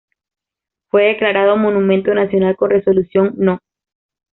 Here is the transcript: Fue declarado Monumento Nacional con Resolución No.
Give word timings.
Fue 0.89 1.03
declarado 1.03 1.57
Monumento 1.57 2.11
Nacional 2.15 2.55
con 2.55 2.71
Resolución 2.71 3.35
No. 3.37 3.59